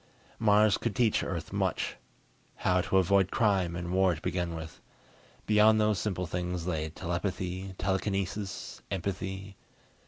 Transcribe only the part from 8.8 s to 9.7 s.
empathy....